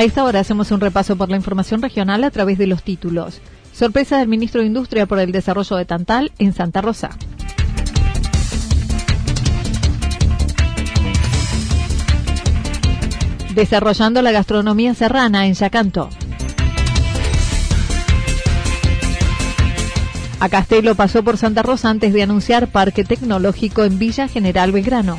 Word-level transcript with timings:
A 0.00 0.04
esta 0.04 0.24
hora 0.24 0.40
hacemos 0.40 0.70
un 0.70 0.80
repaso 0.80 1.14
por 1.14 1.28
la 1.28 1.36
información 1.36 1.82
regional 1.82 2.24
a 2.24 2.30
través 2.30 2.56
de 2.56 2.66
los 2.66 2.82
títulos. 2.82 3.42
Sorpresa 3.74 4.16
del 4.16 4.28
ministro 4.28 4.62
de 4.62 4.66
Industria 4.66 5.04
por 5.04 5.18
el 5.18 5.30
desarrollo 5.30 5.76
de 5.76 5.84
Tantal 5.84 6.32
en 6.38 6.54
Santa 6.54 6.80
Rosa. 6.80 7.10
Desarrollando 13.54 14.22
la 14.22 14.32
gastronomía 14.32 14.94
serrana 14.94 15.46
en 15.46 15.52
Yacanto. 15.52 16.08
A 20.40 20.48
Castelo 20.48 20.94
pasó 20.94 21.22
por 21.22 21.36
Santa 21.36 21.62
Rosa 21.62 21.90
antes 21.90 22.14
de 22.14 22.22
anunciar 22.22 22.68
parque 22.68 23.04
tecnológico 23.04 23.84
en 23.84 23.98
Villa 23.98 24.28
General 24.28 24.72
Belgrano. 24.72 25.18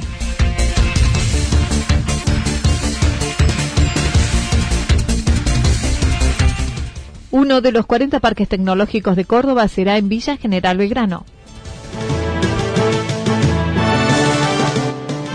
Uno 7.32 7.62
de 7.62 7.72
los 7.72 7.86
40 7.86 8.20
parques 8.20 8.50
tecnológicos 8.50 9.16
de 9.16 9.24
Córdoba 9.26 9.68
será 9.70 9.98
en 9.98 10.10
Villa 10.10 10.36
General 10.36 10.78
Belgrano. 10.78 11.26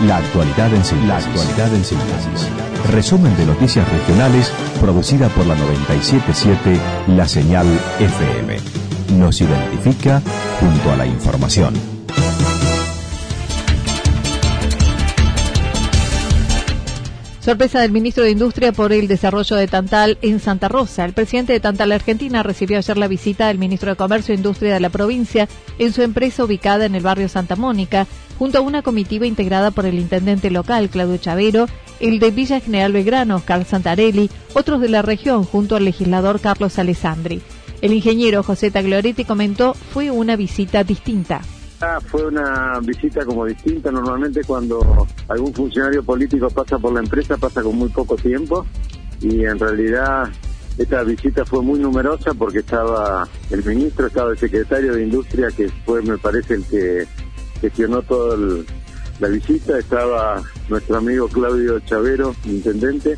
La 0.05 0.17
actualidad 0.17 0.73
en 0.73 0.85
síntesis. 0.85 1.07
La 1.07 1.17
actualidad 1.17 1.73
en 1.73 1.83
síntesis. 1.83 2.49
Resumen 2.91 3.35
de 3.35 3.47
noticias 3.47 3.89
regionales 3.91 4.53
producida 4.79 5.27
por 5.29 5.47
la 5.47 5.55
977 5.55 6.79
La 7.15 7.27
Señal 7.27 7.65
FM. 7.99 8.57
Nos 9.17 9.41
identifica 9.41 10.21
junto 10.59 10.91
a 10.91 10.97
la 10.97 11.07
información. 11.07 11.96
Sorpresa 17.47 17.79
del 17.79 17.93
ministro 17.93 18.25
de 18.25 18.31
Industria 18.31 18.73
por 18.73 18.91
el 18.91 19.07
desarrollo 19.07 19.55
de 19.55 19.69
Tantal 19.69 20.17
en 20.21 20.41
Santa 20.41 20.67
Rosa. 20.67 21.05
El 21.05 21.13
presidente 21.13 21.53
de 21.53 21.61
Tantal 21.61 21.93
Argentina 21.93 22.43
recibió 22.43 22.77
ayer 22.77 22.97
la 22.97 23.07
visita 23.07 23.47
del 23.47 23.57
ministro 23.57 23.89
de 23.89 23.95
Comercio 23.95 24.33
e 24.33 24.37
Industria 24.37 24.73
de 24.73 24.81
la 24.81 24.89
provincia 24.89 25.47
en 25.79 25.93
su 25.93 26.01
empresa 26.01 26.43
ubicada 26.43 26.83
en 26.83 26.93
el 26.93 27.03
barrio 27.03 27.29
Santa 27.29 27.55
Mónica, 27.55 28.05
junto 28.37 28.57
a 28.57 28.61
una 28.61 28.81
comitiva 28.81 29.25
integrada 29.25 29.71
por 29.71 29.85
el 29.85 29.97
intendente 29.97 30.51
local 30.51 30.89
Claudio 30.89 31.15
Chavero, 31.19 31.67
el 32.01 32.19
de 32.19 32.31
Villa 32.31 32.59
General 32.59 32.91
Belgrano, 32.91 33.41
Carl 33.45 33.65
Santarelli, 33.65 34.29
otros 34.53 34.81
de 34.81 34.89
la 34.89 35.01
región, 35.01 35.45
junto 35.45 35.77
al 35.77 35.85
legislador 35.85 36.41
Carlos 36.41 36.77
Alessandri. 36.77 37.41
El 37.81 37.93
ingeniero 37.93 38.43
José 38.43 38.71
Taglioretti 38.71 39.23
comentó 39.23 39.73
fue 39.73 40.11
una 40.11 40.35
visita 40.35 40.83
distinta. 40.83 41.39
Fue 42.07 42.25
una 42.25 42.79
visita 42.79 43.23
como 43.23 43.45
distinta. 43.45 43.91
Normalmente 43.91 44.43
cuando 44.43 45.07
algún 45.27 45.53
funcionario 45.53 46.03
político 46.03 46.49
pasa 46.49 46.79
por 46.79 46.93
la 46.93 47.01
empresa 47.01 47.37
pasa 47.37 47.61
con 47.61 47.75
muy 47.75 47.89
poco 47.89 48.15
tiempo 48.15 48.65
y 49.21 49.45
en 49.45 49.59
realidad 49.59 50.29
esta 50.77 51.03
visita 51.03 51.45
fue 51.45 51.61
muy 51.61 51.79
numerosa 51.79 52.33
porque 52.33 52.59
estaba 52.59 53.27
el 53.49 53.63
ministro, 53.63 54.07
estaba 54.07 54.31
el 54.31 54.37
secretario 54.37 54.93
de 54.93 55.03
Industria 55.03 55.49
que 55.55 55.69
fue 55.85 56.01
me 56.01 56.17
parece 56.17 56.55
el 56.55 56.65
que 56.65 57.07
gestionó 57.61 58.01
toda 58.03 58.37
la 59.19 59.27
visita, 59.27 59.79
estaba 59.79 60.43
nuestro 60.69 60.97
amigo 60.97 61.27
Claudio 61.27 61.79
Chavero, 61.79 62.35
intendente, 62.45 63.15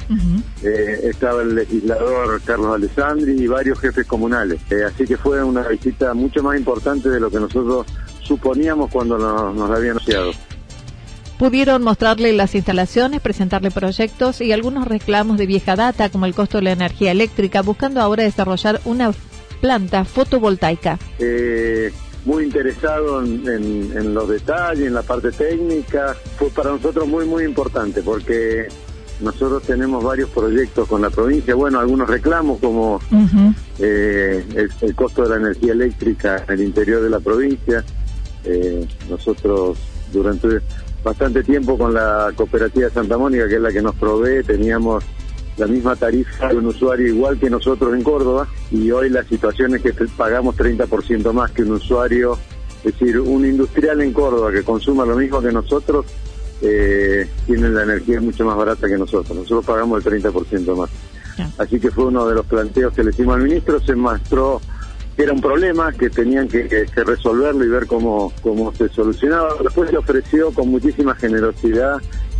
eh, 0.63 0.99
estaba 1.03 1.41
el 1.41 1.55
legislador 1.55 2.41
Carlos 2.45 2.75
Alessandri 2.75 3.33
y 3.33 3.47
varios 3.47 3.79
jefes 3.79 4.05
comunales. 4.05 4.61
Eh, 4.69 4.85
así 4.85 5.05
que 5.05 5.17
fue 5.17 5.43
una 5.43 5.67
visita 5.67 6.13
mucho 6.13 6.41
más 6.41 6.57
importante 6.57 7.09
de 7.09 7.19
lo 7.19 7.29
que 7.29 7.39
nosotros 7.39 7.85
suponíamos 8.29 8.89
cuando 8.91 9.17
nos, 9.17 9.55
nos 9.55 9.71
había 9.71 9.91
anunciado. 9.91 10.31
Pudieron 11.37 11.83
mostrarle 11.83 12.31
las 12.33 12.53
instalaciones, 12.53 13.21
presentarle 13.21 13.71
proyectos 13.71 14.39
y 14.41 14.51
algunos 14.51 14.87
reclamos 14.87 15.37
de 15.37 15.45
vieja 15.45 15.75
data, 15.75 16.09
como 16.09 16.25
el 16.25 16.35
costo 16.35 16.59
de 16.59 16.65
la 16.65 16.71
energía 16.71 17.11
eléctrica, 17.11 17.61
buscando 17.61 18.01
ahora 18.01 18.23
desarrollar 18.23 18.79
una 18.85 19.11
planta 19.61 20.05
fotovoltaica. 20.05 20.99
Eh, 21.17 21.91
muy 22.25 22.43
interesado 22.43 23.23
en, 23.23 24.13
los 24.13 24.29
detalles, 24.29 24.87
en 24.87 24.93
la 24.93 25.01
parte 25.01 25.31
técnica. 25.31 26.15
Fue 26.37 26.49
para 26.49 26.71
nosotros 26.71 27.07
muy, 27.07 27.25
muy 27.25 27.43
importante 27.43 28.01
porque 28.01 28.67
nosotros 29.21 29.63
tenemos 29.63 30.03
varios 30.03 30.29
proyectos 30.29 30.87
con 30.87 31.01
la 31.01 31.09
provincia, 31.09 31.53
bueno, 31.53 31.79
algunos 31.79 32.09
reclamos 32.09 32.59
como 32.59 33.01
eh, 33.79 34.45
el, 34.81 34.95
costo 34.95 35.23
de 35.23 35.29
la 35.29 35.35
energía 35.35 35.73
eléctrica 35.73 36.45
en 36.47 36.53
el 36.53 36.61
interior 36.61 37.01
de 37.01 37.09
la 37.09 37.19
provincia, 37.19 37.83
eh, 38.45 38.87
nosotros 39.09 39.77
durante 40.11 40.61
bastante 41.03 41.43
tiempo 41.43 41.77
con 41.77 41.93
la 41.93 42.31
cooperativa 42.35 42.89
Santa 42.89 43.17
Mónica, 43.17 43.47
que 43.47 43.55
es 43.55 43.61
la 43.61 43.71
que 43.71 43.81
nos 43.81 43.95
provee, 43.95 44.43
teníamos 44.43 45.03
la 45.57 45.67
misma 45.67 45.95
tarifa 45.95 46.47
de 46.47 46.55
un 46.55 46.67
usuario 46.67 47.07
igual 47.07 47.37
que 47.37 47.49
nosotros 47.49 47.93
en 47.93 48.01
Córdoba 48.01 48.47
y 48.71 48.91
hoy 48.91 49.09
la 49.09 49.23
situación 49.23 49.75
es 49.75 49.81
que 49.81 49.93
pagamos 50.15 50.55
30% 50.55 51.33
más 51.33 51.51
que 51.51 51.63
un 51.63 51.73
usuario, 51.73 52.37
es 52.83 52.93
decir, 52.97 53.19
un 53.19 53.45
industrial 53.45 54.01
en 54.01 54.13
Córdoba 54.13 54.51
que 54.51 54.63
consuma 54.63 55.05
lo 55.05 55.17
mismo 55.17 55.41
que 55.41 55.51
nosotros, 55.51 56.05
eh, 56.61 57.29
tiene 57.45 57.69
la 57.69 57.83
energía 57.83 58.19
mucho 58.19 58.45
más 58.45 58.57
barata 58.57 58.87
que 58.87 58.97
nosotros, 58.97 59.37
nosotros 59.37 59.65
pagamos 59.65 60.05
el 60.05 60.21
30% 60.23 60.75
más. 60.75 60.89
Así 61.57 61.79
que 61.79 61.89
fue 61.89 62.05
uno 62.05 62.27
de 62.27 62.35
los 62.35 62.45
planteos 62.45 62.93
que 62.93 63.03
le 63.03 63.11
hicimos 63.11 63.35
al 63.35 63.43
ministro, 63.43 63.79
se 63.79 63.95
mostró 63.95 64.61
era 65.23 65.33
un 65.33 65.41
problema 65.41 65.91
que 65.91 66.09
tenían 66.09 66.47
que, 66.47 66.85
resolverlo 66.95 67.65
y 67.65 67.69
ver 67.69 67.87
cómo, 67.87 68.31
cómo 68.41 68.73
se 68.73 68.87
solucionaba. 68.89 69.55
Después 69.61 69.89
se 69.89 69.97
ofreció 69.97 70.51
con 70.51 70.69
muchísima 70.69 71.13
generosidad 71.15 71.97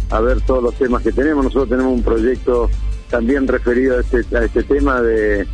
a 0.09 0.19
ver 0.21 0.41
todos 0.41 0.63
los 0.63 0.75
temas 0.75 1.03
que 1.03 1.11
tenemos. 1.11 1.45
Nosotros 1.45 1.69
tenemos 1.69 1.93
un 1.93 2.03
proyecto 2.03 2.69
también 3.09 3.47
referido 3.47 3.97
a 3.97 4.01
este, 4.01 4.37
a 4.37 4.45
este 4.45 4.63
tema 4.63 5.01
de 5.01 5.45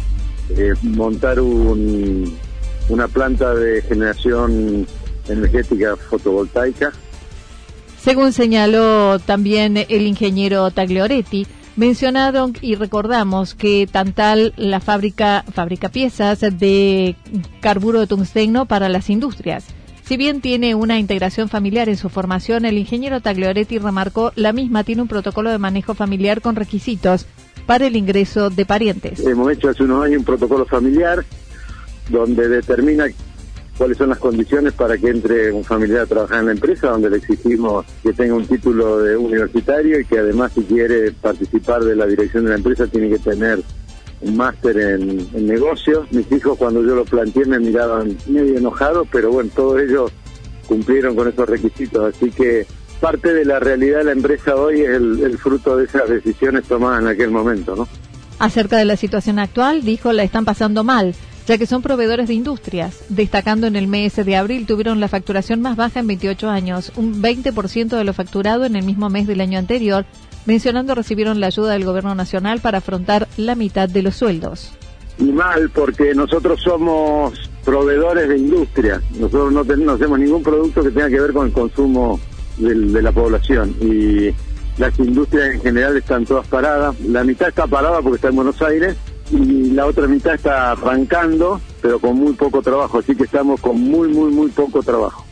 montar 0.84 1.40
un, 1.40 2.38
una 2.90 3.08
planta 3.08 3.54
de 3.54 3.82
generación 3.82 4.86
energética 5.28 5.96
fotovoltaica. 5.96 6.92
Según 8.02 8.34
señaló 8.34 9.18
también 9.18 9.78
el 9.78 10.06
ingeniero 10.06 10.70
Taglioretti, 10.70 11.48
Mencionaron 11.78 12.54
y 12.62 12.76
recordamos 12.76 13.54
que 13.54 13.88
Tantal, 13.92 14.54
la 14.56 14.80
fábrica, 14.80 15.44
fabrica 15.54 15.90
piezas 15.90 16.40
de 16.40 17.16
carburo 17.60 18.00
de 18.00 18.08
tungsteno 18.08 18.66
para 18.66 18.88
las 18.88 19.10
industrias. 19.10 19.66
Si 20.06 20.16
bien 20.16 20.40
tiene 20.40 20.76
una 20.76 21.00
integración 21.00 21.50
familiar 21.50 21.90
en 21.90 21.98
su 21.98 22.10
formación, 22.10 22.64
el 22.64 22.78
ingeniero 22.78 23.20
Taglioretti 23.20 23.80
remarcó 23.80 24.32
la 24.36 24.54
misma 24.54 24.84
tiene 24.84 25.02
un 25.02 25.08
protocolo 25.08 25.50
de 25.50 25.58
manejo 25.58 25.96
familiar 25.96 26.42
con 26.42 26.56
requisitos 26.56 27.26
para 27.66 27.88
el 27.88 27.96
ingreso 27.96 28.50
de 28.50 28.66
parientes. 28.66 29.20
Hemos 29.26 29.52
hecho 29.52 29.70
hace 29.70 29.84
unos 29.84 30.06
años 30.06 30.20
un 30.20 30.26
protocolo 30.26 30.66
familiar 30.66 31.26
donde 32.10 32.48
determina 32.48 33.08
cuáles 33.78 33.98
son 33.98 34.10
las 34.10 34.20
condiciones 34.20 34.74
para 34.74 34.98
que 34.98 35.10
entre 35.10 35.52
un 35.52 35.64
familiar 35.64 36.02
a 36.02 36.06
trabajar 36.06 36.40
en 36.40 36.46
la 36.48 36.52
empresa, 36.54 36.88
donde 36.90 37.10
le 37.10 37.18
exigimos 37.18 37.86
que 38.04 38.14
tenga 38.14 38.34
un 38.34 38.46
título 38.46 39.00
de 39.00 39.18
universitario 39.18 40.00
y 40.00 40.06
que 40.06 40.20
además 40.20 40.54
si 40.54 40.62
quiere 40.64 41.12
participar 41.12 41.84
de 41.84 41.96
la 41.96 42.06
dirección 42.06 42.46
de 42.46 42.52
la 42.52 42.56
empresa 42.56 42.88
tiene 42.88 43.10
que 43.10 43.20
tener 43.20 43.62
un 44.22 44.38
máster 44.38 44.78
en, 44.78 45.28
en 45.34 45.48
negocios. 45.48 46.10
Mis 46.12 46.32
hijos 46.32 46.58
cuando 46.58 46.82
yo 46.84 46.96
lo 46.96 47.06
planteé 47.06 47.46
me 47.46 47.60
miraban 47.60 48.18
medio 48.28 48.58
enojados, 48.58 49.08
pero 49.12 49.32
bueno, 49.32 49.50
todos 49.56 49.82
ellos 49.82 50.12
cumplieron 50.68 51.16
con 51.16 51.28
esos 51.28 51.48
requisitos, 51.48 52.16
así 52.16 52.32
que 52.32 52.66
parte 53.00 53.34
de 53.34 53.46
la 53.46 53.60
realidad 53.60 54.00
de 54.00 54.06
la 54.06 54.12
empresa 54.14 54.56
hoy 54.56 54.82
es 54.82 54.90
el, 54.90 55.22
el 55.22 55.38
fruto 55.38 55.78
de 55.78 55.86
esas 55.86 56.10
decisiones 56.10 56.64
tomadas 56.64 57.02
en 57.02 57.08
aquel 57.10 57.30
momento, 57.30 57.76
¿no? 57.76 57.88
Acerca 58.40 58.78
de 58.78 58.86
la 58.86 58.98
situación 58.98 59.38
actual, 59.38 59.84
dijo, 59.84 60.12
la 60.12 60.24
están 60.24 60.44
pasando 60.44 60.84
mal, 60.84 61.14
ya 61.48 61.58
que 61.58 61.68
son 61.68 61.82
proveedores 61.82 62.28
de 62.28 62.34
industrias. 62.34 63.04
Destacando 63.10 63.68
en 63.68 63.76
el 63.76 63.88
mes 63.88 64.16
de 64.16 64.36
abril, 64.36 64.66
tuvieron 64.66 65.00
la 65.00 65.08
facturación 65.08 65.62
más 65.62 65.76
baja 65.76 66.00
en 66.00 66.08
28 66.08 66.50
años, 66.50 66.92
un 66.96 67.22
20% 67.22 67.98
de 67.98 68.04
lo 68.04 68.14
facturado 68.14 68.66
en 68.66 68.76
el 68.76 68.84
mismo 68.84 69.10
mes 69.10 69.28
del 69.28 69.42
año 69.42 69.60
anterior, 69.60 70.06
mencionando 70.46 70.96
recibieron 70.96 71.40
la 71.40 71.48
ayuda 71.48 71.74
del 71.74 71.86
gobierno 71.86 72.16
nacional 72.16 72.60
para 72.60 72.80
afrontar 72.80 73.28
la 73.38 73.56
mitad 73.56 73.90
de 73.90 74.02
los 74.02 74.16
sueldos. 74.16 74.72
Y 75.18 75.32
mal, 75.32 75.70
porque 75.70 76.14
nosotros 76.14 76.62
somos 76.62 77.50
proveedores 77.64 78.28
de 78.28 78.38
industria. 78.38 79.02
Nosotros 79.12 79.54
no, 79.54 79.64
tenemos, 79.64 79.86
no 79.86 79.94
hacemos 79.94 80.20
ningún 80.20 80.44
producto 80.44 80.84
que 80.84 80.92
tenga 80.92 81.10
que 81.10 81.22
ver 81.22 81.32
con 81.32 81.48
el 81.48 81.54
consumo 81.54 82.20
de 82.58 83.02
la 83.02 83.12
población. 83.12 83.76
Y 83.80 84.30
las 84.78 84.98
industrias 85.00 85.56
en 85.56 85.62
general 85.62 85.96
están 85.96 86.26
todas 86.26 86.46
paradas. 86.48 87.00
La 87.00 87.24
mitad 87.24 87.48
está 87.48 87.66
parada 87.66 88.02
porque 88.02 88.18
está 88.18 88.28
en 88.28 88.36
Buenos 88.36 88.62
Aires 88.62 88.98
y 89.32 89.72
la 89.72 89.86
otra 89.88 90.08
mitad 90.08 90.36
está 90.36 90.72
arrancando, 90.72 91.60
pero 91.82 92.00
con 92.00 92.16
muy 92.18 92.34
poco 92.34 92.62
trabajo. 92.62 93.00
Así 93.00 93.16
que 93.16 93.24
estamos 93.24 93.60
con 93.62 93.80
muy, 93.82 94.10
muy, 94.10 94.32
muy 94.32 94.50
poco 94.50 94.84
trabajo. 94.84 95.26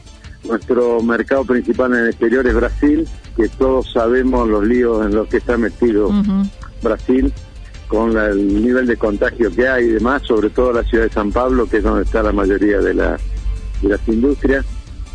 Nuestro 0.46 1.02
mercado 1.02 1.46
principal 1.46 1.94
en 1.94 2.00
el 2.00 2.08
exterior 2.10 2.46
es 2.48 2.54
Brasil, 2.56 3.08
que 3.38 3.48
todos 3.50 3.92
sabemos 3.94 4.48
los 4.50 4.64
líos 4.66 5.06
en 5.06 5.16
los 5.16 5.28
que 5.28 5.38
está 5.38 5.58
metido. 5.58 6.10
Brasil, 6.82 7.32
con 7.88 8.14
la- 8.14 8.28
el 8.28 8.62
nivel 8.64 8.88
de 8.88 8.98
contagio 8.98 9.52
que 9.52 9.68
hay 9.68 9.86
y 9.86 9.90
demás, 9.90 10.24
sobre 10.28 10.50
todo 10.50 10.74
la 10.74 10.84
ciudad 10.84 11.06
de 11.06 11.10
San 11.12 11.32
Pablo, 11.32 11.68
que 11.70 11.78
es 11.78 11.84
donde 11.84 12.04
está 12.04 12.22
la 12.24 12.32
mayoría 12.34 12.80
de, 12.80 12.94
la- 12.94 13.18
de 13.82 13.90
las 13.90 14.06
industrias. 14.08 14.66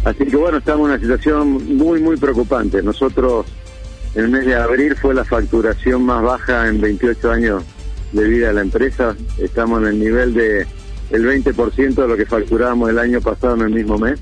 Así 0.04 0.24
que 0.24 0.36
bueno, 0.36 0.58
estamos 0.58 0.86
en 0.88 0.92
una 0.94 1.00
situación 1.00 1.76
muy, 1.76 2.00
muy 2.00 2.16
preocupante. 2.16 2.82
Nosotros, 2.82 3.44
en 4.14 4.24
el 4.24 4.30
mes 4.30 4.46
de 4.46 4.54
abril 4.54 4.94
fue 4.96 5.12
la 5.12 5.24
facturación 5.24 6.04
más 6.04 6.22
baja 6.22 6.68
en 6.68 6.80
28 6.80 7.30
años 7.32 7.64
de 8.12 8.28
vida 8.28 8.48
de 8.48 8.54
la 8.54 8.60
empresa. 8.62 9.16
Estamos 9.38 9.82
en 9.82 9.88
el 9.88 9.98
nivel 9.98 10.34
de 10.34 10.66
el 11.10 11.24
20% 11.26 11.94
de 11.94 12.08
lo 12.08 12.16
que 12.16 12.26
facturábamos 12.26 12.90
el 12.90 12.98
año 12.98 13.20
pasado 13.20 13.54
en 13.54 13.62
el 13.62 13.70
mismo 13.70 13.98
mes. 13.98 14.20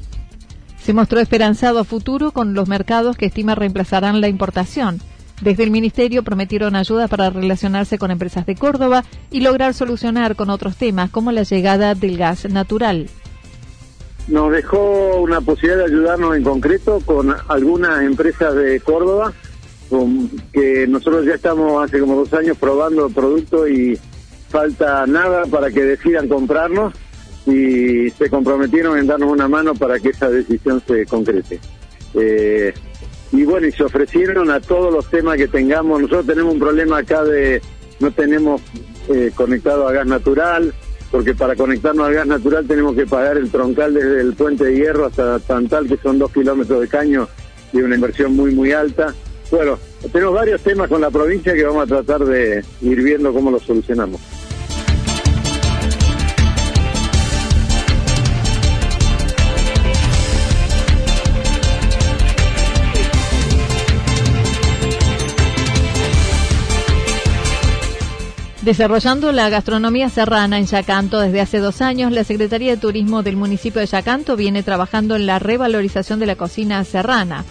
Se 0.78 0.92
mostró 0.92 1.18
esperanzado 1.18 1.80
a 1.80 1.84
futuro 1.84 2.30
con 2.30 2.54
los 2.54 2.68
mercados 2.68 3.16
que 3.16 3.26
estima 3.26 3.56
reemplazarán 3.56 4.20
la 4.20 4.28
importación. 4.28 5.00
Desde 5.42 5.64
el 5.64 5.70
Ministerio 5.70 6.22
prometieron 6.22 6.76
ayuda 6.76 7.08
para 7.08 7.28
relacionarse 7.28 7.98
con 7.98 8.10
empresas 8.10 8.46
de 8.46 8.54
Córdoba 8.54 9.04
y 9.30 9.40
lograr 9.40 9.74
solucionar 9.74 10.36
con 10.36 10.48
otros 10.48 10.76
temas 10.76 11.10
como 11.10 11.32
la 11.32 11.42
llegada 11.42 11.94
del 11.94 12.16
gas 12.16 12.48
natural. 12.48 13.08
nos 14.28 14.50
dejó 14.50 15.16
una 15.16 15.40
posibilidad 15.40 15.78
de 15.78 15.92
ayudarnos 15.92 16.36
en 16.36 16.42
concreto 16.42 17.00
con 17.04 17.34
algunas 17.48 18.02
empresas 18.02 18.54
de 18.54 18.80
Córdoba, 18.80 19.32
que 20.52 20.86
nosotros 20.86 21.26
ya 21.26 21.34
estamos 21.34 21.84
hace 21.84 22.00
como 22.00 22.16
dos 22.16 22.32
años 22.34 22.56
probando 22.58 23.08
productos 23.08 23.70
y 23.70 23.98
falta 24.48 25.06
nada 25.06 25.44
para 25.46 25.70
que 25.70 25.82
decidan 25.82 26.28
comprarnos 26.28 26.94
y 27.46 28.10
se 28.10 28.28
comprometieron 28.28 28.98
en 28.98 29.06
darnos 29.06 29.30
una 29.30 29.48
mano 29.48 29.74
para 29.74 30.00
que 30.00 30.08
esa 30.08 30.28
decisión 30.28 30.82
se 30.86 31.06
concrete. 31.06 31.60
Eh, 32.14 32.74
y 33.32 33.44
bueno, 33.44 33.66
y 33.66 33.72
se 33.72 33.84
ofrecieron 33.84 34.50
a 34.50 34.60
todos 34.60 34.92
los 34.92 35.08
temas 35.10 35.36
que 35.36 35.48
tengamos. 35.48 36.00
Nosotros 36.00 36.26
tenemos 36.26 36.54
un 36.54 36.60
problema 36.60 36.98
acá 36.98 37.22
de 37.24 37.60
no 38.00 38.10
tenemos 38.10 38.60
eh, 39.08 39.30
conectado 39.34 39.88
a 39.88 39.92
gas 39.92 40.06
natural, 40.06 40.72
porque 41.10 41.34
para 41.34 41.54
conectarnos 41.54 42.06
al 42.06 42.14
gas 42.14 42.26
natural 42.26 42.66
tenemos 42.66 42.94
que 42.94 43.06
pagar 43.06 43.36
el 43.36 43.50
troncal 43.50 43.94
desde 43.94 44.20
el 44.20 44.34
puente 44.34 44.64
de 44.64 44.76
hierro 44.76 45.06
hasta 45.06 45.38
Tantal, 45.40 45.86
que 45.86 45.96
son 45.98 46.18
dos 46.18 46.32
kilómetros 46.32 46.80
de 46.80 46.88
caño 46.88 47.28
y 47.72 47.80
una 47.80 47.94
inversión 47.94 48.34
muy, 48.34 48.54
muy 48.54 48.72
alta. 48.72 49.14
Bueno, 49.50 49.78
tenemos 50.12 50.34
varios 50.34 50.60
temas 50.62 50.88
con 50.88 51.00
la 51.00 51.10
provincia 51.10 51.54
que 51.54 51.64
vamos 51.64 51.84
a 51.84 51.86
tratar 51.86 52.24
de 52.24 52.64
ir 52.80 53.02
viendo 53.02 53.32
cómo 53.32 53.50
los 53.50 53.62
solucionamos. 53.62 54.20
Desarrollando 68.66 69.30
la 69.30 69.48
gastronomía 69.48 70.08
serrana 70.08 70.58
en 70.58 70.66
Yacanto 70.66 71.20
desde 71.20 71.40
hace 71.40 71.60
dos 71.60 71.80
años, 71.80 72.10
la 72.10 72.24
Secretaría 72.24 72.72
de 72.72 72.80
Turismo 72.80 73.22
del 73.22 73.36
municipio 73.36 73.80
de 73.80 73.86
Yacanto 73.86 74.34
viene 74.34 74.64
trabajando 74.64 75.14
en 75.14 75.24
la 75.24 75.38
revalorización 75.38 76.18
de 76.18 76.26
la 76.26 76.34
cocina 76.34 76.82
serrana. 76.82 77.44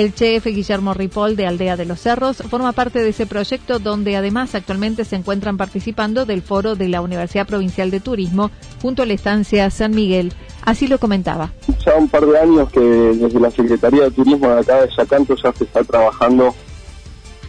El 0.00 0.14
chef 0.14 0.46
Guillermo 0.46 0.94
Ripoll 0.94 1.36
de 1.36 1.46
Aldea 1.46 1.76
de 1.76 1.84
los 1.84 2.00
Cerros 2.00 2.38
forma 2.48 2.72
parte 2.72 3.00
de 3.00 3.10
ese 3.10 3.26
proyecto 3.26 3.78
donde 3.78 4.16
además 4.16 4.54
actualmente 4.54 5.04
se 5.04 5.14
encuentran 5.14 5.58
participando 5.58 6.24
del 6.24 6.40
foro 6.40 6.74
de 6.74 6.88
la 6.88 7.02
Universidad 7.02 7.46
Provincial 7.46 7.90
de 7.90 8.00
Turismo 8.00 8.50
junto 8.80 9.02
a 9.02 9.06
la 9.06 9.12
estancia 9.12 9.68
San 9.68 9.90
Miguel. 9.90 10.32
Así 10.64 10.86
lo 10.86 10.96
comentaba. 10.96 11.52
ya 11.84 11.96
un 11.96 12.08
par 12.08 12.24
de 12.24 12.38
años 12.38 12.70
que 12.70 12.80
desde 12.80 13.38
la 13.38 13.50
Secretaría 13.50 14.04
de 14.04 14.10
Turismo 14.12 14.48
de 14.48 14.60
acá 14.60 14.80
de 14.80 14.88
Yacanto 14.96 15.34
ya 15.36 15.52
se 15.52 15.64
está 15.64 15.84
trabajando 15.84 16.54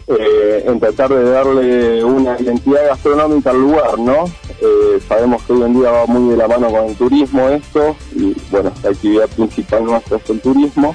eh, 0.08 0.64
en 0.66 0.78
tratar 0.78 1.08
de 1.08 1.30
darle 1.30 2.04
una 2.04 2.38
identidad 2.38 2.86
gastronómica 2.86 3.48
al 3.48 3.62
lugar, 3.62 3.98
¿no? 3.98 4.24
Eh, 4.60 5.00
sabemos 5.08 5.42
que 5.44 5.54
hoy 5.54 5.62
en 5.62 5.80
día 5.80 5.90
va 5.90 6.04
muy 6.04 6.32
de 6.32 6.36
la 6.36 6.48
mano 6.48 6.70
con 6.70 6.84
el 6.84 6.96
turismo 6.96 7.48
esto, 7.48 7.96
y 8.14 8.36
bueno, 8.50 8.70
la 8.82 8.90
actividad 8.90 9.28
principal 9.28 9.84
nuestra 9.84 10.18
es 10.18 10.28
el 10.28 10.40
turismo, 10.40 10.94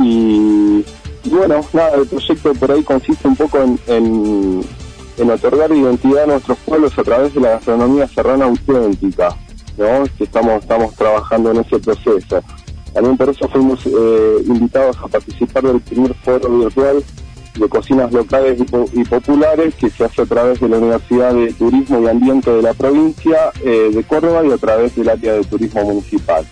y, 0.00 0.84
bueno, 1.24 1.60
nada, 1.72 1.96
el 1.96 2.06
proyecto 2.06 2.52
por 2.54 2.70
ahí 2.70 2.82
consiste 2.82 3.26
un 3.28 3.36
poco 3.36 3.58
en, 3.62 3.78
en, 3.86 5.30
otorgar 5.30 5.70
identidad 5.72 6.24
a 6.24 6.26
nuestros 6.26 6.58
pueblos 6.58 6.96
a 6.98 7.02
través 7.02 7.34
de 7.34 7.40
la 7.40 7.50
gastronomía 7.50 8.06
serrana 8.06 8.44
auténtica, 8.44 9.36
¿no? 9.76 10.04
Que 10.16 10.24
estamos, 10.24 10.62
estamos 10.62 10.94
trabajando 10.94 11.50
en 11.50 11.58
ese 11.58 11.78
proceso. 11.80 12.40
También 12.94 13.16
por 13.16 13.28
eso 13.28 13.48
fuimos 13.48 13.84
eh, 13.86 14.36
invitados 14.46 14.96
a 14.98 15.08
participar 15.08 15.64
del 15.64 15.80
primer 15.80 16.14
foro 16.14 16.58
virtual 16.58 17.02
de 17.58 17.68
cocinas 17.68 18.12
locales 18.12 18.60
y 18.92 19.04
populares 19.04 19.74
que 19.74 19.90
se 19.90 20.04
hace 20.04 20.22
a 20.22 20.26
través 20.26 20.60
de 20.60 20.68
la 20.68 20.78
Universidad 20.78 21.34
de 21.34 21.52
Turismo 21.52 22.00
y 22.00 22.06
Ambiente 22.06 22.50
de 22.50 22.62
la 22.62 22.72
provincia 22.72 23.50
eh, 23.64 23.90
de 23.92 24.04
Córdoba 24.04 24.44
y 24.44 24.52
a 24.52 24.58
través 24.58 24.94
del 24.94 25.08
área 25.08 25.34
de 25.34 25.44
turismo 25.44 25.82
municipal. 25.82 26.46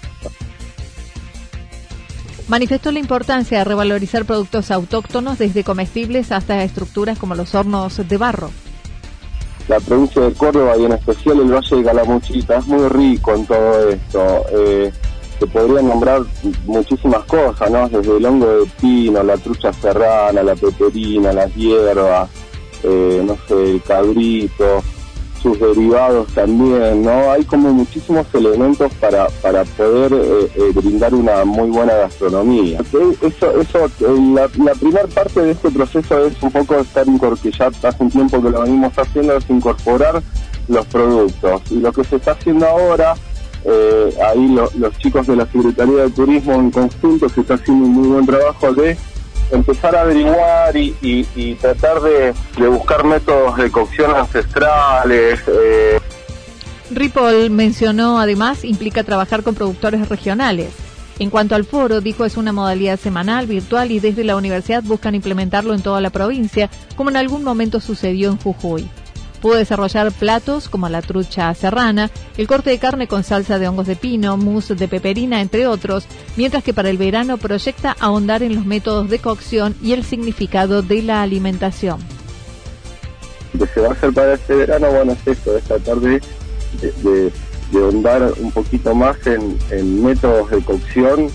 Manifestó 2.49 2.93
la 2.93 3.01
importancia 3.01 3.59
de 3.59 3.65
revalorizar 3.65 4.25
productos 4.25 4.71
autóctonos 4.71 5.39
desde 5.39 5.65
comestibles 5.65 6.31
hasta 6.31 6.63
estructuras 6.63 7.19
como 7.19 7.35
los 7.35 7.55
hornos 7.55 8.09
de 8.09 8.17
barro. 8.17 8.51
la 9.69 9.81
provincia 9.81 10.23
de 10.23 10.33
Córdoba 10.33 10.77
y 10.77 10.85
en 10.85 10.93
especial 10.93 11.41
el 11.41 11.53
Valle 11.53 11.77
de 11.77 11.83
Calamuchita 11.83 12.59
es 12.59 12.67
muy 12.69 12.89
rico 12.89 13.35
en 13.35 13.47
todo 13.47 13.89
esto. 13.89 14.45
Eh, 14.53 14.93
se 15.41 15.47
podrían 15.49 15.89
nombrar 15.89 16.23
muchísimas 16.67 17.25
cosas, 17.25 17.69
¿no? 17.71 17.89
Desde 17.89 18.17
el 18.17 18.25
hongo 18.25 18.47
de 18.47 18.67
pino, 18.81 19.23
la 19.25 19.37
trucha 19.37 19.73
serrana, 19.73 20.43
la 20.43 20.55
peperina, 20.55 21.33
las 21.33 21.53
hierbas, 21.55 22.31
eh, 22.85 23.23
no 23.27 23.37
sé, 23.49 23.73
el 23.73 23.83
cabrito, 23.83 24.83
sus 25.43 25.59
derivados 25.61 26.27
también, 26.35 27.03
¿no? 27.03 27.31
Hay 27.33 27.45
como 27.45 27.73
muchísimos 27.73 28.27
elementos 28.33 28.93
para, 29.01 29.27
para 29.43 29.65
poder 29.65 30.13
eh, 30.13 30.51
eh, 30.55 30.73
brindar 30.75 31.15
una 31.15 31.45
muy 31.45 31.71
buena 31.71 31.95
gastronomía. 31.95 32.81
Eso, 32.81 33.55
eso, 33.61 33.85
eh, 33.87 34.21
la, 34.35 34.49
la 34.65 34.75
primera 34.75 35.07
parte 35.09 35.41
de 35.43 35.51
este 35.53 35.71
proceso 35.71 36.27
es 36.27 36.43
un 36.43 36.51
poco 36.51 36.75
estar 36.77 37.07
incor- 37.07 37.39
que 37.41 37.51
ya 37.53 37.67
hace 37.67 38.03
un 38.03 38.11
tiempo 38.11 38.43
que 38.43 38.51
lo 38.51 38.63
venimos 38.63 38.93
haciendo, 38.99 39.37
es 39.37 39.49
incorporar 39.51 40.23
los 40.69 40.87
productos. 40.87 41.63
Y 41.71 41.77
lo 41.81 41.93
que 41.93 42.05
se 42.05 42.17
está 42.17 42.33
haciendo 42.33 42.67
ahora, 42.67 43.15
eh, 43.65 44.15
ahí 44.29 44.49
lo- 44.49 44.71
los 44.79 44.97
chicos 44.99 45.27
de 45.27 45.37
la 45.37 45.47
Secretaría 45.47 46.03
de 46.05 46.11
Turismo 46.11 46.55
en 46.55 46.71
conjunto 46.71 47.29
se 47.29 47.41
está 47.41 47.55
haciendo 47.55 47.85
un 47.87 47.93
muy 47.93 48.09
buen 48.09 48.27
trabajo 48.27 48.73
de 48.73 48.97
empezar 49.51 49.95
a 49.97 50.03
averiguar 50.03 50.77
y, 50.77 50.95
y- 51.03 51.27
y 51.35 51.55
tratar 51.55 52.01
de, 52.01 52.35
de 52.59 52.69
buscar 52.69 53.05
métodos 53.05 53.57
de 53.57 53.71
cocción 53.71 54.15
ancestrales. 54.15 55.41
eh, 55.47 55.99
Ripoll 56.91 57.51
mencionó 57.51 58.21
además 58.21 58.65
implica 58.65 59.03
trabajar 59.05 59.43
con 59.43 59.55
productores 59.55 60.09
regionales. 60.09 60.71
En 61.19 61.31
cuanto 61.31 61.55
al 61.55 61.65
foro, 61.65 62.01
dijo 62.01 62.25
es 62.27 62.37
una 62.37 62.53
modalidad 62.53 62.99
semanal, 62.99 63.47
virtual 63.47 63.91
y 63.91 64.01
desde 64.01 64.23
la 64.23 64.37
universidad 64.37 64.83
buscan 64.83 65.15
implementarlo 65.15 65.73
en 65.75 65.81
toda 65.83 66.01
la 66.01 66.11
provincia, 66.11 66.69
como 66.95 67.09
en 67.11 67.17
algún 67.17 67.43
momento 67.43 67.81
sucedió 67.81 68.31
en 68.31 68.37
Jujuy. 68.37 68.87
Pudo 69.41 69.57
desarrollar 69.57 70.13
platos 70.13 70.69
como 70.69 70.89
la 70.89 71.03
trucha 71.03 71.53
serrana, 71.55 72.11
el 72.37 72.47
corte 72.47 72.71
de 72.71 72.79
carne 72.79 73.07
con 73.07 73.23
salsa 73.23 73.59
de 73.59 73.69
hongos 73.69 73.87
de 73.87 73.97
pino, 73.97 74.37
mousse 74.37 74.75
de 74.75 74.89
peperina, 74.89 75.41
entre 75.41 75.67
otros, 75.67 76.07
mientras 76.37 76.65
que 76.65 76.75
para 76.75 76.91
el 76.91 76.99
verano 76.99 77.37
proyecta 77.37 77.97
ahondar 78.01 78.43
en 78.43 78.55
los 78.55 78.65
métodos 78.65 79.11
de 79.11 79.19
cocción 79.19 79.75
y 79.83 79.93
el 79.93 80.05
significado 80.05 80.83
de 80.83 81.03
la 81.03 81.23
alimentación. 81.23 82.01
Lo 83.53 83.67
que 83.67 83.73
se 83.73 83.81
va 83.81 83.89
a 83.89 83.93
hacer 83.93 84.13
para 84.13 84.35
este 84.35 84.55
verano, 84.55 84.91
bueno, 84.91 85.13
es 85.13 85.27
esto, 85.27 85.57
es 85.57 85.65
tratar 85.65 85.97
de, 85.97 86.21
de, 87.03 87.33
ahondar 87.75 88.33
un 88.39 88.51
poquito 88.53 88.95
más 88.95 89.17
en, 89.27 90.03
métodos 90.03 90.51
de 90.51 90.63
cocción, 90.63 91.29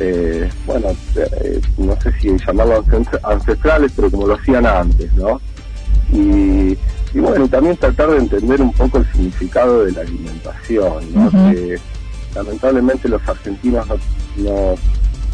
eh, 0.00 0.48
bueno, 0.66 0.88
eh, 1.16 1.60
no 1.78 1.98
sé 2.00 2.12
si 2.20 2.36
llamarlos 2.38 2.84
ancestrales, 3.22 3.92
pero 3.94 4.10
como 4.10 4.26
lo 4.26 4.34
hacían 4.34 4.66
antes, 4.66 5.12
¿no? 5.14 5.40
Y, 6.12 6.65
y 7.14 7.18
bueno, 7.20 7.48
también 7.48 7.76
tratar 7.76 8.10
de 8.10 8.18
entender 8.18 8.60
un 8.60 8.72
poco 8.72 8.98
el 8.98 9.12
significado 9.12 9.84
de 9.84 9.92
la 9.92 10.00
alimentación, 10.02 11.14
¿no? 11.14 11.30
que 11.30 11.78
lamentablemente 12.34 13.08
los 13.08 13.26
argentinos 13.26 13.86
no, 14.36 14.74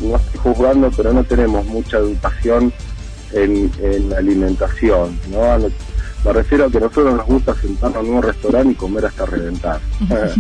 no, 0.00 0.17
estoy 0.17 0.41
juzgando, 0.43 0.91
pero 0.97 1.12
no 1.12 1.25
tenemos 1.25 1.67
mucha 1.67 1.99
educación 1.99 2.73
en, 3.33 3.71
en 3.81 4.12
alimentación, 4.12 5.19
¿no? 5.31 5.71
Me 6.25 6.33
refiero 6.33 6.67
a 6.67 6.71
que 6.71 6.76
a 6.76 6.81
nosotros 6.81 7.17
nos 7.17 7.26
gusta 7.26 7.55
sentarnos 7.57 8.07
en 8.07 8.14
un 8.14 8.23
restaurante 8.23 8.73
y 8.73 8.75
comer 8.75 9.07
hasta 9.07 9.26
reventar. 9.26 9.81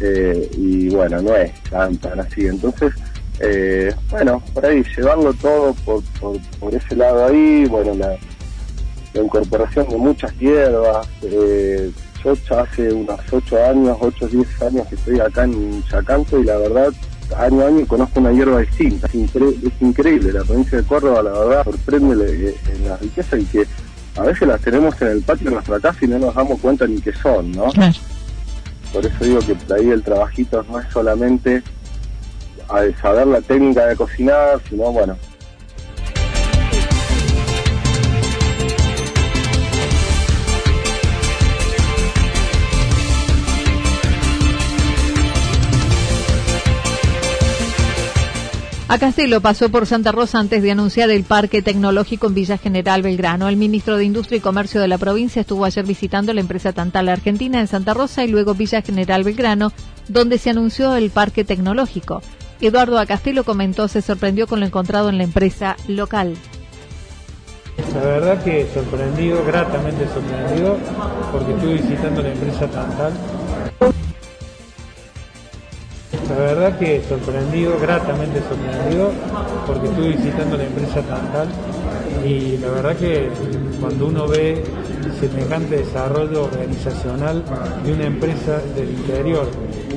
Eh, 0.00 0.50
y 0.58 0.90
bueno, 0.90 1.22
no 1.22 1.34
es 1.34 1.54
tan, 1.62 1.96
tan 1.96 2.20
así. 2.20 2.46
Entonces, 2.46 2.92
eh, 3.40 3.94
bueno, 4.10 4.42
por 4.52 4.66
ahí, 4.66 4.84
llevarlo 4.94 5.32
todo 5.32 5.72
por, 5.86 6.02
por, 6.20 6.38
por 6.60 6.74
ese 6.74 6.94
lado 6.94 7.24
ahí, 7.24 7.64
bueno, 7.64 7.94
la, 7.94 8.14
la 9.14 9.22
incorporación 9.22 9.88
de 9.88 9.96
muchas 9.96 10.36
hierbas. 10.38 11.06
Eh, 11.22 11.90
yo 12.22 12.34
ya 12.34 12.60
hace 12.60 12.92
unos 12.92 13.20
8 13.30 13.66
años, 13.66 13.96
8 14.00 14.24
o 14.24 14.28
10 14.28 14.62
años 14.62 14.86
que 14.88 14.94
estoy 14.94 15.20
acá 15.20 15.44
en 15.44 15.82
Chacanto 15.84 16.38
y 16.38 16.44
la 16.44 16.56
verdad, 16.56 16.92
año 17.36 17.62
a 17.62 17.68
año 17.68 17.86
conozco 17.86 18.20
una 18.20 18.32
hierba 18.32 18.60
distinta. 18.60 19.06
Es, 19.06 19.14
increíble, 19.80 20.32
la 20.32 20.42
provincia 20.44 20.78
de 20.78 20.84
Córdoba 20.84 21.22
la 21.22 21.32
verdad 21.32 21.64
sorprende 21.64 22.48
eh, 22.48 22.56
en 22.72 22.88
la 22.88 22.96
riqueza 22.96 23.38
y 23.38 23.44
que 23.44 23.66
a 24.16 24.22
veces 24.22 24.48
las 24.48 24.60
tenemos 24.60 25.00
en 25.02 25.08
el 25.08 25.22
patio 25.22 25.46
de 25.46 25.54
nuestra 25.54 25.80
casa 25.80 25.98
y 26.02 26.08
no 26.08 26.18
nos 26.18 26.34
damos 26.34 26.60
cuenta 26.60 26.86
ni 26.86 27.00
qué 27.00 27.12
son, 27.12 27.52
¿no? 27.52 27.66
Por 28.92 29.04
eso 29.04 29.24
digo 29.24 29.40
que 29.40 29.56
ahí 29.74 29.90
el 29.90 30.02
trabajito 30.02 30.64
no 30.70 30.78
es 30.78 30.86
solamente 30.92 31.62
a 32.68 32.82
saber 33.00 33.26
la 33.26 33.40
técnica 33.40 33.86
de 33.86 33.96
cocinar, 33.96 34.60
sino 34.68 34.92
bueno, 34.92 35.16
A 48.94 49.40
pasó 49.40 49.70
por 49.70 49.86
Santa 49.86 50.12
Rosa 50.12 50.38
antes 50.38 50.62
de 50.62 50.70
anunciar 50.70 51.10
el 51.10 51.24
Parque 51.24 51.62
Tecnológico 51.62 52.28
en 52.28 52.34
Villa 52.34 52.58
General 52.58 53.02
Belgrano. 53.02 53.48
El 53.48 53.56
ministro 53.56 53.96
de 53.96 54.04
Industria 54.04 54.36
y 54.38 54.40
Comercio 54.40 54.80
de 54.80 54.86
la 54.86 54.98
provincia 54.98 55.40
estuvo 55.40 55.64
ayer 55.64 55.84
visitando 55.84 56.32
la 56.32 56.40
empresa 56.40 56.72
Tantal 56.72 57.08
Argentina 57.08 57.58
en 57.58 57.66
Santa 57.66 57.92
Rosa 57.92 58.22
y 58.22 58.28
luego 58.28 58.54
Villa 58.54 58.82
General 58.82 59.24
Belgrano, 59.24 59.72
donde 60.06 60.38
se 60.38 60.50
anunció 60.50 60.94
el 60.94 61.10
Parque 61.10 61.42
Tecnológico. 61.42 62.22
Eduardo 62.60 63.00
Acastelo 63.00 63.42
comentó 63.42 63.88
se 63.88 64.00
sorprendió 64.00 64.46
con 64.46 64.60
lo 64.60 64.66
encontrado 64.66 65.08
en 65.08 65.18
la 65.18 65.24
empresa 65.24 65.74
local. 65.88 66.36
La 67.94 68.00
verdad 68.00 68.44
que 68.44 68.68
sorprendido, 68.72 69.44
gratamente 69.44 70.06
sorprendido, 70.06 70.78
porque 71.32 71.52
estuve 71.52 71.72
visitando 71.82 72.22
la 72.22 72.32
empresa 72.32 72.68
Tantal 72.68 73.12
la 76.28 76.36
verdad 76.36 76.78
que 76.78 77.02
sorprendido, 77.08 77.78
gratamente 77.80 78.40
sorprendido, 78.48 79.10
porque 79.66 79.88
estuve 79.88 80.08
visitando 80.08 80.56
la 80.56 80.64
empresa 80.64 81.02
Tantal 81.02 81.48
y 82.24 82.56
la 82.58 82.70
verdad 82.70 82.96
que 82.96 83.28
cuando 83.80 84.06
uno 84.06 84.26
ve 84.26 84.62
semejante 85.20 85.76
desarrollo 85.76 86.44
organizacional 86.44 87.44
de 87.84 87.92
una 87.92 88.06
empresa 88.06 88.60
del 88.74 88.90
interior 88.90 89.46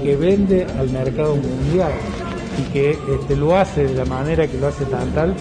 que 0.03 0.15
vende 0.15 0.67
al 0.77 0.89
mercado 0.89 1.35
mundial 1.35 1.91
y 2.59 2.71
que 2.73 2.91
este, 2.91 3.35
lo 3.35 3.55
hace 3.55 3.85
de 3.85 3.93
la 3.93 4.05
manera 4.05 4.47
que 4.47 4.57
lo 4.57 4.67
hace 4.67 4.85
Tantal, 4.85 5.33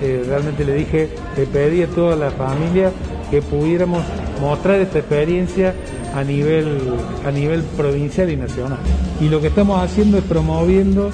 eh, 0.00 0.24
realmente 0.26 0.64
le 0.64 0.74
dije, 0.74 1.08
le 1.36 1.46
pedí 1.46 1.82
a 1.82 1.88
toda 1.88 2.14
la 2.14 2.30
familia 2.30 2.92
que 3.30 3.42
pudiéramos 3.42 4.02
mostrar 4.40 4.80
esta 4.80 5.00
experiencia 5.00 5.74
a 6.18 6.24
nivel, 6.24 6.78
a 7.24 7.30
nivel 7.30 7.62
provincial 7.76 8.30
y 8.30 8.36
nacional. 8.36 8.78
Y 9.20 9.28
lo 9.28 9.40
que 9.40 9.48
estamos 9.48 9.80
haciendo 9.82 10.18
es 10.18 10.24
promoviendo 10.24 11.10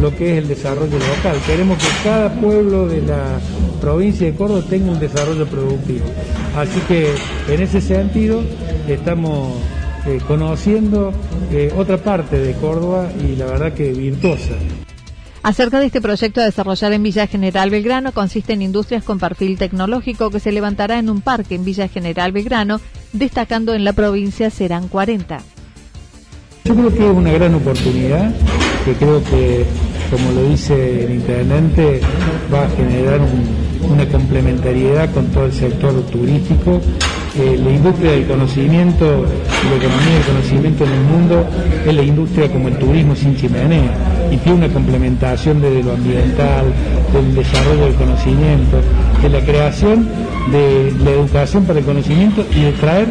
lo 0.00 0.14
que 0.14 0.32
es 0.32 0.38
el 0.38 0.48
desarrollo 0.48 0.98
local. 0.98 1.36
Queremos 1.46 1.78
que 1.78 1.88
cada 2.02 2.32
pueblo 2.34 2.86
de 2.86 3.02
la 3.02 3.38
provincia 3.80 4.26
de 4.26 4.34
Córdoba 4.34 4.62
tenga 4.68 4.90
un 4.92 4.98
desarrollo 4.98 5.46
productivo. 5.46 6.06
Así 6.56 6.80
que 6.88 7.14
en 7.48 7.62
ese 7.62 7.80
sentido 7.80 8.42
estamos 8.88 9.52
eh, 10.06 10.20
conociendo 10.26 11.12
eh, 11.52 11.72
otra 11.76 11.98
parte 11.98 12.38
de 12.38 12.54
Córdoba 12.54 13.08
y 13.20 13.36
la 13.36 13.46
verdad 13.46 13.72
que 13.72 13.92
virtuosa. 13.92 14.54
Acerca 15.42 15.78
de 15.78 15.86
este 15.86 16.00
proyecto 16.00 16.40
a 16.40 16.44
desarrollar 16.44 16.92
en 16.92 17.02
Villa 17.02 17.26
General 17.26 17.70
Belgrano, 17.70 18.12
consiste 18.12 18.52
en 18.52 18.62
industrias 18.62 19.04
con 19.04 19.18
perfil 19.18 19.56
tecnológico 19.56 20.30
que 20.30 20.40
se 20.40 20.52
levantará 20.52 20.98
en 20.98 21.08
un 21.08 21.20
parque 21.20 21.54
en 21.54 21.64
Villa 21.64 21.88
General 21.88 22.32
Belgrano, 22.32 22.80
destacando 23.12 23.74
en 23.74 23.84
la 23.84 23.92
provincia 23.92 24.50
serán 24.50 24.88
40. 24.88 25.38
Yo 26.64 26.74
creo 26.74 26.94
que 26.94 27.06
es 27.06 27.16
una 27.16 27.32
gran 27.32 27.54
oportunidad, 27.54 28.30
que 28.84 28.92
creo 28.94 29.22
que, 29.24 29.64
como 30.10 30.32
lo 30.32 30.48
dice 30.50 31.04
el 31.04 31.14
intendente, 31.14 32.00
va 32.52 32.64
a 32.64 32.70
generar 32.70 33.20
una 33.88 34.06
complementariedad 34.08 35.10
con 35.12 35.26
todo 35.28 35.46
el 35.46 35.52
sector 35.52 35.94
turístico 36.06 36.80
la 37.38 37.70
industria 37.70 38.12
del 38.12 38.26
conocimiento, 38.26 39.04
la 39.24 39.76
economía 39.76 40.14
del 40.14 40.24
conocimiento 40.24 40.84
en 40.84 40.90
el 40.90 41.00
mundo 41.04 41.46
es 41.86 41.94
la 41.94 42.02
industria 42.02 42.50
como 42.50 42.68
el 42.68 42.78
turismo 42.78 43.14
sin 43.14 43.36
chimenea 43.36 44.17
y 44.30 44.36
tiene 44.38 44.66
una 44.66 44.68
complementación 44.68 45.60
desde 45.60 45.82
lo 45.82 45.92
ambiental, 45.92 46.66
del 47.12 47.34
desarrollo 47.34 47.84
del 47.86 47.94
conocimiento, 47.94 48.80
de 49.22 49.28
la 49.28 49.40
creación 49.40 50.08
de 50.50 50.92
la 51.04 51.10
educación 51.10 51.64
para 51.64 51.78
el 51.78 51.84
conocimiento 51.84 52.44
y 52.54 52.62
de 52.62 52.72
traer 52.72 53.08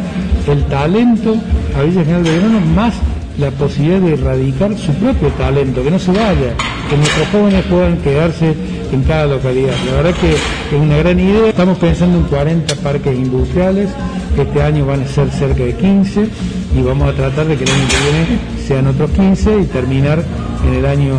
el 0.48 0.64
talento 0.66 1.36
a 1.78 1.84
Villa 1.84 2.02
General 2.04 2.24
de 2.24 2.32
Verano 2.32 2.60
más 2.76 2.94
la 3.38 3.52
posibilidad 3.52 4.00
de 4.00 4.14
erradicar 4.14 4.76
su 4.78 4.92
propio 4.94 5.28
talento, 5.30 5.84
que 5.84 5.92
no 5.92 6.00
se 6.00 6.12
vaya, 6.12 6.56
que 6.90 6.98
nuestros 6.98 7.28
jóvenes 7.28 7.66
puedan 7.66 7.98
quedarse 7.98 8.56
en 8.92 9.04
cada 9.04 9.28
localidad. 9.28 9.74
La 9.86 10.02
verdad 10.02 10.20
que 10.20 10.32
es 10.34 10.82
una 10.82 10.98
gran 10.98 11.20
idea. 11.20 11.50
Estamos 11.50 11.78
pensando 11.78 12.18
en 12.18 12.24
40 12.24 12.76
parques 12.76 13.16
industriales, 13.16 13.90
este 14.38 14.62
año 14.62 14.86
van 14.86 15.02
a 15.02 15.08
ser 15.08 15.30
cerca 15.30 15.64
de 15.64 15.74
15 15.76 16.28
y 16.76 16.82
vamos 16.82 17.10
a 17.10 17.14
tratar 17.14 17.48
de 17.48 17.58
que 17.58 17.64
el 17.64 17.70
año 17.70 17.88
que 17.88 18.12
viene 18.12 18.40
sean 18.68 18.88
otros 18.88 19.12
15 19.12 19.62
y 19.62 19.66
terminar 19.66 20.24
en 20.68 20.74
el 20.76 20.86
año 20.86 21.16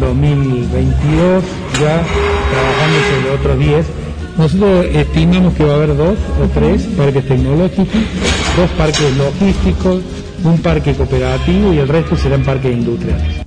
2022 0.00 1.44
ya 1.80 2.02
trabajando 2.50 2.98
sobre 3.10 3.34
otros 3.34 3.58
10. 3.58 3.86
Nosotros 4.38 4.86
estimamos 4.92 5.54
que 5.54 5.64
va 5.64 5.72
a 5.72 5.76
haber 5.76 5.96
dos 5.96 6.18
o 6.42 6.48
tres 6.54 6.82
parques 6.96 7.26
tecnológicos, 7.26 8.00
dos 8.56 8.70
parques 8.76 9.16
logísticos, 9.16 10.02
un 10.44 10.58
parque 10.58 10.94
cooperativo 10.94 11.72
y 11.72 11.78
el 11.78 11.88
resto 11.88 12.16
serán 12.16 12.42
parques 12.42 12.72
industriales. 12.72 13.45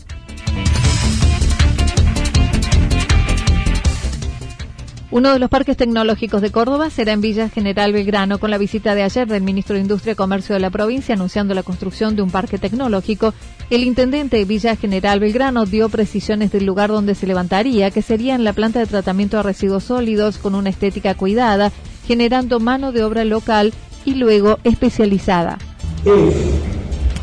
Uno 5.11 5.33
de 5.33 5.39
los 5.39 5.49
parques 5.49 5.75
tecnológicos 5.75 6.39
de 6.39 6.51
Córdoba 6.51 6.91
será 6.91 7.13
en 7.13 7.21
Villa 7.21 7.49
General 7.49 7.91
Belgrano, 7.91 8.37
con 8.37 8.51
la 8.51 8.59
visita 8.59 8.93
de 8.93 9.01
ayer 9.01 9.27
del 9.27 9.41
ministro 9.41 9.73
de 9.73 9.81
Industria 9.81 10.13
y 10.13 10.15
Comercio 10.15 10.53
de 10.53 10.61
la 10.61 10.69
provincia 10.69 11.15
anunciando 11.15 11.55
la 11.55 11.63
construcción 11.63 12.15
de 12.15 12.21
un 12.21 12.29
parque 12.29 12.59
tecnológico. 12.59 13.33
El 13.71 13.83
intendente 13.83 14.37
de 14.37 14.45
Villa 14.45 14.75
General 14.75 15.19
Belgrano 15.19 15.65
dio 15.65 15.89
precisiones 15.89 16.51
del 16.51 16.67
lugar 16.67 16.91
donde 16.91 17.15
se 17.15 17.25
levantaría, 17.25 17.89
que 17.89 18.03
sería 18.03 18.35
en 18.35 18.43
la 18.43 18.53
planta 18.53 18.77
de 18.77 18.85
tratamiento 18.85 19.37
de 19.37 19.43
residuos 19.43 19.85
sólidos 19.85 20.37
con 20.37 20.53
una 20.53 20.69
estética 20.69 21.15
cuidada, 21.15 21.71
generando 22.05 22.59
mano 22.59 22.91
de 22.91 23.03
obra 23.03 23.25
local 23.25 23.73
y 24.05 24.13
luego 24.13 24.59
especializada. 24.63 25.57
Es 26.05 26.35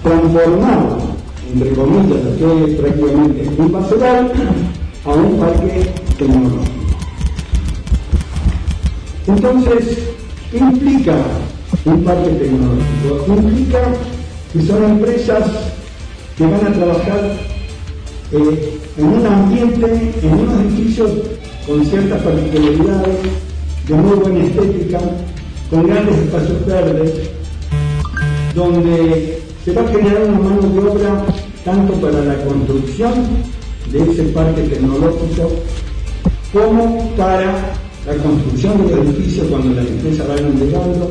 transformar, 0.02 0.88
entre 1.54 1.70
comillas, 1.70 2.36
que 2.36 2.64
es 2.64 2.80
prácticamente 2.80 3.48
un 3.58 3.76
a 5.04 5.10
un 5.14 5.38
parque 5.38 5.88
tecnológico. 6.18 6.75
Entonces, 9.26 9.98
¿qué 10.52 10.58
implica 10.58 11.16
un 11.84 12.04
parque 12.04 12.30
tecnológico? 12.30 13.34
Implica 13.36 13.78
que 14.52 14.62
son 14.62 14.84
empresas 14.84 15.50
que 16.38 16.44
van 16.44 16.66
a 16.66 16.72
trabajar 16.72 17.36
eh, 18.32 18.78
en 18.96 19.04
un 19.04 19.26
ambiente, 19.26 20.12
en 20.22 20.32
unos 20.32 20.60
edificios 20.60 21.10
con 21.66 21.84
ciertas 21.84 22.22
particularidades, 22.22 23.16
de 23.88 23.94
muy 23.94 24.16
buena 24.16 24.44
estética, 24.44 25.00
con 25.70 25.86
grandes 25.86 26.18
espacios 26.18 26.66
verdes, 26.66 27.30
donde 28.54 29.42
se 29.64 29.72
va 29.72 29.82
a 29.82 29.88
generar 29.88 30.22
una 30.22 30.38
mano 30.38 30.62
de 30.62 30.78
obra 30.88 31.24
tanto 31.64 31.94
para 31.94 32.24
la 32.24 32.44
construcción 32.44 33.12
de 33.90 34.12
ese 34.12 34.22
parque 34.32 34.62
tecnológico 34.62 35.50
como 36.52 37.10
para 37.16 37.74
la 38.06 38.14
construcción 38.22 38.86
de 38.86 38.96
los 38.96 39.06
edificios 39.06 39.48
cuando 39.48 39.74
las 39.74 39.86
empresas 39.86 40.28
vayan 40.28 40.56
llegando, 40.56 41.10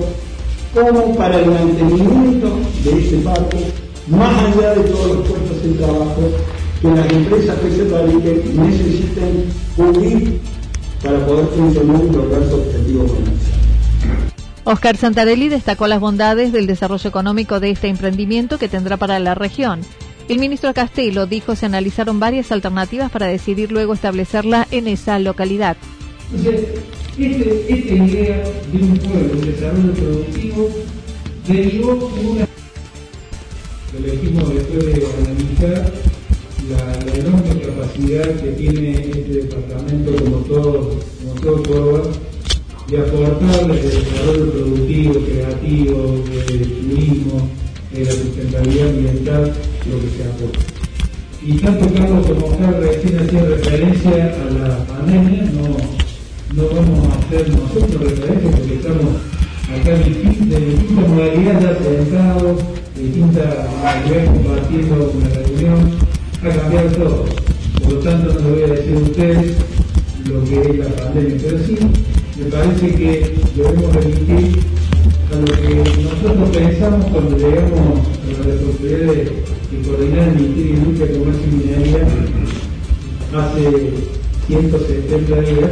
como 0.74 1.16
para 1.16 1.40
el 1.40 1.52
mantenimiento 1.52 2.58
de 2.84 3.00
ese 3.00 3.18
parque, 3.18 3.58
más 4.08 4.34
allá 4.46 4.75
de 4.75 4.84
todos 4.84 5.18
los 5.18 5.28
puestos 5.28 5.64
de 5.64 5.74
trabajo 5.74 6.22
que 6.82 6.88
las 6.88 7.12
empresas 7.12 7.60
que 7.60 7.72
se 7.72 7.90
radiquen 7.90 8.66
necesiten 8.66 9.46
cubrir 9.75 10.40
para 11.04 11.25
poder 11.25 11.48
funcionar 11.48 12.02
y 12.02 12.16
lograr 12.16 12.50
su 12.50 12.56
objetivo 12.56 13.06
comercial. 13.08 13.60
Oscar 14.64 14.98
Santarelli 14.98 15.50
destacó 15.50 15.88
las 15.88 16.00
bondades 16.00 16.52
del 16.52 16.66
desarrollo 16.66 17.10
económico 17.10 17.60
de 17.60 17.72
este 17.72 17.88
emprendimiento 17.90 18.58
que 18.58 18.70
tendrá 18.70 18.98
para 18.98 19.20
la 19.20 19.36
región. 19.36 19.82
El 20.30 20.40
ministro 20.40 20.74
Castelo 20.74 21.28
dijo 21.28 21.56
se 21.56 21.68
analizaron 21.68 22.20
varias 22.20 22.52
alternativas 22.52 23.12
para 23.12 23.28
decidir 23.28 23.72
luego 23.72 23.94
establecerla 23.94 24.66
en 24.72 24.88
esa 24.88 25.20
localidad. 25.20 25.78
Entonces, 26.32 26.70
este, 27.17 27.65
esta 27.70 27.94
idea 27.94 28.44
de 28.72 28.84
un 28.84 28.98
pueblo, 28.98 29.34
un 29.34 29.46
desarrollo 29.46 29.94
productivo, 29.94 30.70
derivó 31.48 32.12
en 32.20 32.27
una... 32.27 32.48
Elegimos 33.98 34.53
después 34.53 34.86
de 34.86 35.08
analizar 35.24 35.94
la, 36.70 37.15
enorme 37.15 37.62
capacidad 37.62 38.41
que 38.41 38.51
tiene 38.51 38.96
este 38.96 39.34
departamento, 39.44 40.15
como 40.24 40.38
todo, 40.38 41.00
como 41.22 41.41
todo 41.41 41.63
Córdoba, 41.63 42.01
de 42.89 42.98
aportar 43.00 43.72
el 43.72 43.82
desarrollo 43.82 44.51
productivo, 44.51 45.13
creativo, 45.13 46.24
de 46.25 46.58
turismo, 46.58 47.50
de 47.94 48.05
la 48.05 48.12
sustentabilidad 48.12 48.89
ambiental, 48.89 49.53
lo 49.89 50.00
que 50.01 50.10
se 50.17 50.24
aporta. 50.24 50.60
Y 51.41 51.53
tanto 51.60 51.94
Carlos 51.94 52.25
como 52.25 52.48
Oscar 52.48 52.79
recién 52.82 53.20
hacían 53.20 53.48
referencia 53.48 54.36
a 54.41 54.67
la 54.67 54.86
pandemia, 54.86 55.44
no, 55.44 56.05
no 56.54 56.64
vamos 56.68 57.08
a 57.08 57.20
hacer 57.20 57.50
nosotros 57.50 58.02
referencia 58.02 58.52
porque 58.52 58.75
estamos 58.75 59.16
acá 59.74 59.96
en 59.96 60.04
distintas 60.04 61.08
modalidades 61.10 61.64
ya 61.64 61.84
sentados, 61.84 62.62
distintas 62.96 63.70
modalidades 63.80 64.30
compartiendo 64.30 65.12
una 65.16 65.30
reunión, 65.30 65.92
ha 66.44 66.50
cambiado 66.50 66.90
todo. 66.92 67.25
Por 67.82 67.94
lo 67.94 68.00
tanto 68.00 68.34
no 68.34 68.40
le 68.40 68.52
voy 68.52 68.64
a 68.64 68.68
decir 68.68 68.96
a 68.96 69.00
ustedes 69.00 69.56
lo 70.30 70.44
que 70.44 70.62
es 70.62 70.78
la 70.78 70.96
pandemia, 70.96 71.38
pero 71.42 71.60
sí 71.60 71.78
me 72.38 72.46
parece 72.46 72.96
que 72.96 73.36
debemos 73.56 73.96
remitir 73.96 74.60
a 75.32 75.36
lo 75.36 75.46
que 75.46 75.75
nosotros 76.04 76.50
pensamos 76.56 77.06
cuando 77.08 77.38
llegamos 77.38 78.00
a 78.24 78.38
la 78.38 78.54
responsabilidad 78.54 79.00
de, 79.00 79.16
de 79.16 79.88
coordinar 79.88 80.28
el 80.30 80.36
Ministerio 80.36 80.72
de 80.72 80.78
Industria, 80.78 81.20
Comercio 81.20 81.48
y 81.48 81.56
Minería 81.56 82.08
hace 83.34 83.94
170 84.48 85.42
días 85.42 85.72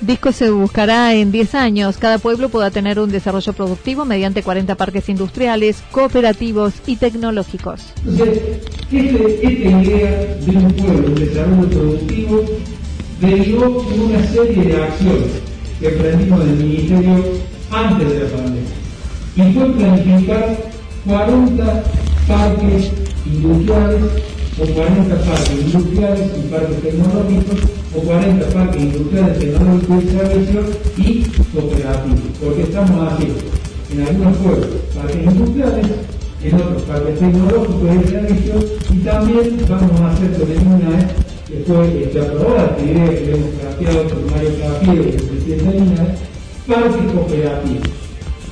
Disco 0.00 0.30
se 0.30 0.50
buscará 0.50 1.14
en 1.14 1.32
10 1.32 1.54
años. 1.56 1.96
Cada 1.98 2.18
pueblo 2.18 2.48
pueda 2.48 2.70
tener 2.70 3.00
un 3.00 3.10
desarrollo 3.10 3.52
productivo 3.52 4.04
mediante 4.04 4.44
40 4.44 4.76
parques 4.76 5.08
industriales, 5.08 5.82
cooperativos 5.90 6.74
y 6.86 6.96
tecnológicos. 6.96 7.80
Entonces, 8.06 8.38
esta 8.92 9.82
idea 9.82 10.36
de 10.40 10.56
un 10.56 10.72
pueblo, 10.72 11.08
un 11.08 11.14
desarrollo 11.16 11.68
productivo, 11.68 12.44
derivó 13.20 13.86
en 13.92 14.00
una 14.02 14.24
serie 14.28 14.62
de 14.64 14.82
acciones 14.82 15.30
que 15.80 15.88
aprendimos 15.88 16.44
del 16.44 16.56
Ministerio 16.56 17.24
antes 17.72 18.08
de 18.08 18.20
la 18.20 18.30
pandemia. 18.30 18.62
Y 19.36 19.52
fue 19.52 19.72
planificar 19.72 20.56
40 21.06 21.82
parques 22.28 22.90
industriales 23.26 24.27
o 24.60 24.66
40 24.66 25.16
parques 25.22 25.50
industriales 25.50 26.30
y 26.36 26.48
parques 26.50 26.82
tecnológicos 26.82 27.60
o 27.96 28.00
40 28.00 28.46
parques 28.48 28.82
industriales 28.82 29.38
tecnológicos 29.38 30.04
y 30.04 30.08
servicios 30.08 30.66
y 30.96 31.22
cooperativos, 31.54 32.20
porque 32.42 32.62
estamos 32.62 33.12
haciendo 33.12 33.38
en 33.92 34.00
algunos 34.06 34.36
pueblos 34.38 34.68
parques 34.94 35.24
industriales, 35.24 35.86
en 36.42 36.54
otros 36.54 36.82
parques 36.82 37.18
tecnológicos 37.20 38.04
y 38.04 38.08
servicios 38.08 38.64
y 38.90 38.98
también 38.98 39.58
vamos 39.68 40.00
a 40.00 40.10
hacer 40.10 40.32
con 40.32 40.50
el 40.50 40.58
INAE, 40.58 41.06
que 41.46 41.64
fue 41.64 42.02
este, 42.02 42.20
aprobada 42.20 42.76
que 42.76 43.30
hemos 43.30 43.50
planteado 43.60 44.08
con 44.08 44.26
Mario 44.30 44.50
Capiero, 44.60 45.02
el 45.04 45.22
presidente 45.22 45.64
del 45.64 45.76
INAE, 45.86 46.14
parques 46.66 47.12
cooperativos, 47.12 47.88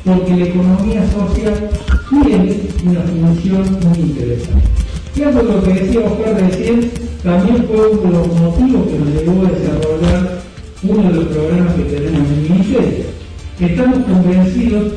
porque 0.05 0.37
la 0.37 0.45
economía 0.45 1.03
social 1.11 1.71
tiene 2.09 2.61
una 2.85 3.01
función 3.01 3.79
muy 3.89 3.99
interesante. 3.99 4.86
Fíjate 5.17 5.43
lo 5.45 5.63
que 5.63 5.73
decía 5.73 6.01
Oscar 6.01 6.35
recién, 6.39 6.91
también 7.25 7.65
fue 7.67 7.89
uno 7.89 8.03
de 8.03 8.19
los 8.19 8.39
motivos 8.39 8.87
que 8.87 8.99
nos 8.99 9.09
llevó 9.09 9.47
a 9.47 9.51
desarrollar 9.51 10.43
uno 10.83 11.09
de 11.09 11.15
los 11.15 11.25
programas 11.29 11.75
que 11.75 11.83
tenemos 11.85 12.29
en 12.33 12.43
Ministerio. 12.43 13.05
Estamos 13.59 13.99
convencidos 14.05 14.93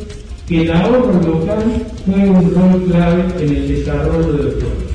que 0.45 0.63
el 0.63 0.71
ahorro 0.73 1.21
local 1.25 1.85
juega 2.05 2.31
un 2.31 2.53
rol 2.53 2.83
clave 2.91 3.23
en 3.39 3.49
el 3.49 3.67
desarrollo 3.69 4.33
de 4.33 4.43
los 4.43 4.53
pueblos. 4.55 4.91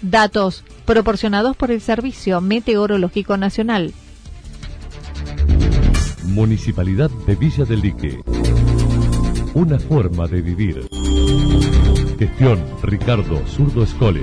Datos 0.00 0.64
proporcionados 0.86 1.58
por 1.58 1.70
el 1.70 1.82
Servicio 1.82 2.40
Meteorológico 2.40 3.36
Nacional. 3.36 3.92
Municipalidad 6.24 7.10
de 7.26 7.34
Villa 7.34 7.66
del 7.66 7.82
Lique. 7.82 8.18
Una 9.52 9.78
forma 9.78 10.26
de 10.26 10.40
vivir. 10.40 10.88
Gestión 12.18 12.64
Ricardo 12.82 13.46
Zurdo 13.46 13.82
Escole. 13.82 14.22